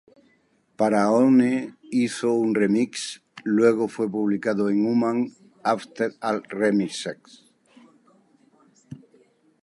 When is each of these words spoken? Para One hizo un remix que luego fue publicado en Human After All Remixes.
Para 0.79 1.11
One 1.25 1.53
hizo 1.99 2.29
un 2.43 2.55
remix 2.61 2.93
que 3.35 3.43
luego 3.57 3.83
fue 3.87 4.07
publicado 4.09 4.61
en 4.71 4.77
Human 4.87 5.19
After 5.73 6.09
All 6.27 6.41
Remixes. 6.61 7.31